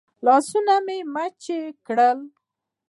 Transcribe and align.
لاسونه 0.25 0.75
مې 0.85 0.97
وچ 1.13 1.43
کړل. 1.85 2.19